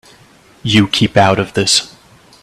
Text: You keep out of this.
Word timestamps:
You 0.63 0.87
keep 0.87 1.15
out 1.15 1.37
of 1.37 1.53
this. 1.53 1.93